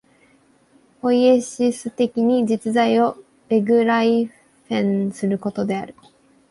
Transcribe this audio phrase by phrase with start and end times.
[0.99, 5.93] ポイエシス的に実在をベグライフェンすることである。